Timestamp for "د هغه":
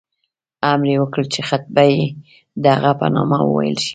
2.63-2.91